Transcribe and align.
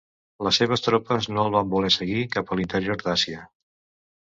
Les 0.47 0.59
seves 0.61 0.83
tropes 0.85 1.29
no 1.37 1.45
el 1.49 1.53
van 1.57 1.71
voler 1.75 1.95
seguir 1.99 2.25
cap 2.39 2.51
a 2.51 2.61
l'interior 2.61 3.03
d'Àsia. 3.07 3.51